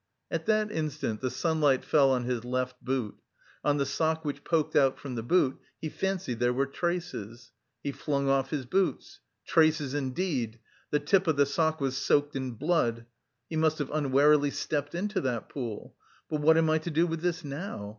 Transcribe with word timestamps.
At 0.31 0.47
that 0.47 0.71
instant 0.71 1.21
the 1.21 1.29
sunlight 1.29 1.85
fell 1.85 2.09
on 2.09 2.23
his 2.23 2.43
left 2.43 2.83
boot; 2.83 3.19
on 3.63 3.77
the 3.77 3.85
sock 3.85 4.25
which 4.25 4.43
poked 4.43 4.75
out 4.75 4.97
from 4.97 5.13
the 5.13 5.21
boot, 5.21 5.59
he 5.79 5.89
fancied 5.89 6.39
there 6.39 6.51
were 6.51 6.65
traces! 6.65 7.51
He 7.83 7.91
flung 7.91 8.27
off 8.27 8.49
his 8.49 8.65
boots; 8.65 9.19
"traces 9.45 9.93
indeed! 9.93 10.57
The 10.89 10.99
tip 10.99 11.27
of 11.27 11.37
the 11.37 11.45
sock 11.45 11.79
was 11.79 11.95
soaked 11.97 12.33
with 12.33 12.57
blood;" 12.57 13.05
he 13.47 13.55
must 13.57 13.77
have 13.77 13.91
unwarily 13.91 14.49
stepped 14.49 14.95
into 14.95 15.21
that 15.21 15.49
pool.... 15.49 15.95
"But 16.31 16.41
what 16.41 16.57
am 16.57 16.67
I 16.71 16.79
to 16.79 16.89
do 16.89 17.05
with 17.05 17.21
this 17.21 17.45
now? 17.45 17.89